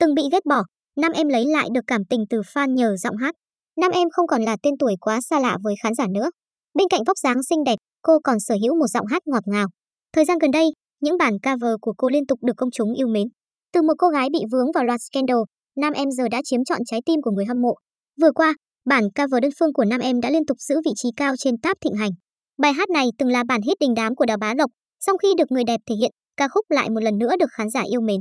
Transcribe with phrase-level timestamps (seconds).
[0.00, 0.62] Từng bị ghét bỏ,
[0.96, 3.34] nam em lấy lại được cảm tình từ fan nhờ giọng hát.
[3.80, 6.30] Nam em không còn là tên tuổi quá xa lạ với khán giả nữa.
[6.74, 9.66] Bên cạnh vóc dáng xinh đẹp, cô còn sở hữu một giọng hát ngọt ngào.
[10.12, 13.08] Thời gian gần đây, những bản cover của cô liên tục được công chúng yêu
[13.08, 13.28] mến.
[13.72, 15.38] Từ một cô gái bị vướng vào loạt scandal,
[15.76, 17.74] nam em giờ đã chiếm trọn trái tim của người hâm mộ.
[18.22, 18.54] Vừa qua,
[18.86, 21.60] bản cover đơn phương của nam em đã liên tục giữ vị trí cao trên
[21.60, 22.10] top thịnh hành.
[22.58, 24.70] Bài hát này từng là bản hit đình đám của Đào Bá Lộc,
[25.00, 27.70] song khi được người đẹp thể hiện, ca khúc lại một lần nữa được khán
[27.70, 28.20] giả yêu mến.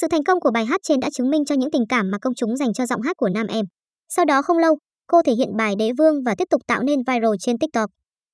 [0.00, 2.18] Sự thành công của bài hát trên đã chứng minh cho những tình cảm mà
[2.18, 3.64] công chúng dành cho giọng hát của nam em.
[4.08, 6.98] Sau đó không lâu, cô thể hiện bài Đế Vương và tiếp tục tạo nên
[7.06, 7.90] viral trên TikTok.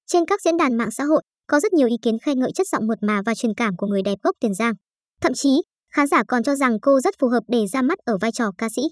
[0.06, 2.66] Trên các diễn đàn mạng xã hội, có rất nhiều ý kiến khen ngợi chất
[2.72, 4.72] giọng mượt mà và truyền cảm của người đẹp gốc Tiền Giang.
[5.20, 5.62] Thậm chí,
[5.92, 8.50] khán giả còn cho rằng cô rất phù hợp để ra mắt ở vai trò
[8.58, 8.82] ca sĩ.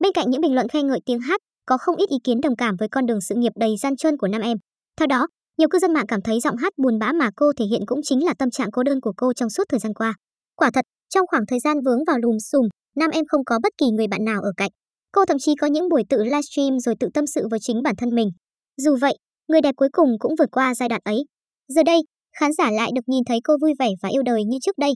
[0.00, 2.56] Bên cạnh những bình luận khen ngợi tiếng hát, có không ít ý kiến đồng
[2.56, 4.56] cảm với con đường sự nghiệp đầy gian truân của nam em.
[4.96, 5.26] Theo đó,
[5.58, 8.00] nhiều cư dân mạng cảm thấy giọng hát buồn bã mà cô thể hiện cũng
[8.02, 10.14] chính là tâm trạng cô đơn của cô trong suốt thời gian qua.
[10.56, 13.72] Quả thật, trong khoảng thời gian vướng vào lùm xùm, nam em không có bất
[13.78, 14.70] kỳ người bạn nào ở cạnh.
[15.12, 17.96] Cô thậm chí có những buổi tự livestream rồi tự tâm sự với chính bản
[17.96, 18.28] thân mình.
[18.76, 19.14] Dù vậy,
[19.48, 21.24] người đẹp cuối cùng cũng vượt qua giai đoạn ấy.
[21.68, 22.00] Giờ đây,
[22.40, 24.92] khán giả lại được nhìn thấy cô vui vẻ và yêu đời như trước đây.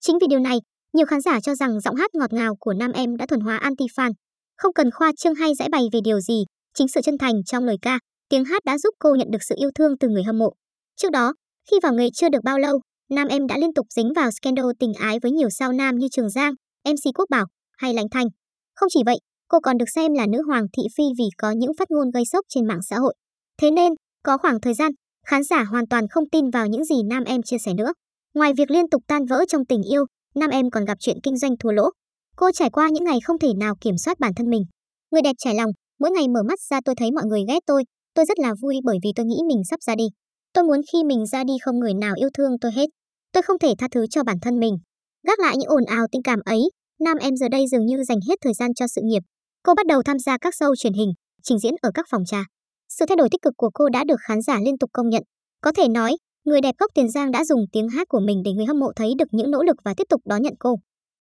[0.00, 0.58] Chính vì điều này,
[0.92, 3.60] nhiều khán giả cho rằng giọng hát ngọt ngào của nam em đã thuần hóa
[3.62, 4.12] anti-fan.
[4.56, 6.44] Không cần khoa trương hay giải bày về điều gì,
[6.74, 9.54] chính sự chân thành trong lời ca, tiếng hát đã giúp cô nhận được sự
[9.58, 10.52] yêu thương từ người hâm mộ.
[10.96, 11.34] Trước đó,
[11.70, 14.66] khi vào nghề chưa được bao lâu, nam em đã liên tục dính vào scandal
[14.78, 16.52] tình ái với nhiều sao nam như Trường Giang,
[16.88, 17.46] MC Quốc Bảo
[17.78, 18.26] hay Lãnh Thanh.
[18.74, 21.70] Không chỉ vậy, cô còn được xem là nữ hoàng thị phi vì có những
[21.78, 23.14] phát ngôn gây sốc trên mạng xã hội.
[23.62, 23.92] Thế nên,
[24.24, 24.92] có khoảng thời gian,
[25.26, 27.92] khán giả hoàn toàn không tin vào những gì nam em chia sẻ nữa.
[28.34, 31.36] Ngoài việc liên tục tan vỡ trong tình yêu, nam em còn gặp chuyện kinh
[31.38, 31.90] doanh thua lỗ.
[32.36, 34.62] Cô trải qua những ngày không thể nào kiểm soát bản thân mình.
[35.10, 37.84] Người đẹp trải lòng, mỗi ngày mở mắt ra tôi thấy mọi người ghét tôi,
[38.14, 40.04] tôi rất là vui bởi vì tôi nghĩ mình sắp ra đi.
[40.52, 42.86] Tôi muốn khi mình ra đi không người nào yêu thương tôi hết.
[43.32, 44.78] Tôi không thể tha thứ cho bản thân mình.
[45.26, 46.60] Gác lại những ồn ào tình cảm ấy,
[47.00, 49.22] nam em giờ đây dường như dành hết thời gian cho sự nghiệp.
[49.62, 52.44] Cô bắt đầu tham gia các show truyền hình, trình diễn ở các phòng trà.
[52.88, 55.22] Sự thay đổi tích cực của cô đã được khán giả liên tục công nhận.
[55.60, 58.52] Có thể nói, người đẹp gốc Tiền Giang đã dùng tiếng hát của mình để
[58.52, 60.76] người hâm mộ thấy được những nỗ lực và tiếp tục đón nhận cô.